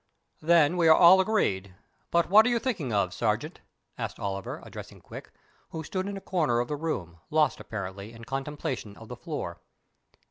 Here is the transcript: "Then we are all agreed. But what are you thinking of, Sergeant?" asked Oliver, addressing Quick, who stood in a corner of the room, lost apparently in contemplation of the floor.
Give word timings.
"Then 0.41 0.77
we 0.77 0.87
are 0.87 0.95
all 0.97 1.21
agreed. 1.21 1.75
But 2.09 2.27
what 2.27 2.47
are 2.47 2.49
you 2.49 2.57
thinking 2.57 2.91
of, 2.91 3.13
Sergeant?" 3.13 3.61
asked 3.99 4.19
Oliver, 4.19 4.59
addressing 4.65 4.99
Quick, 4.99 5.29
who 5.69 5.83
stood 5.83 6.07
in 6.07 6.17
a 6.17 6.21
corner 6.21 6.59
of 6.59 6.67
the 6.69 6.75
room, 6.75 7.19
lost 7.29 7.59
apparently 7.59 8.11
in 8.11 8.23
contemplation 8.25 8.97
of 8.97 9.09
the 9.09 9.15
floor. 9.15 9.61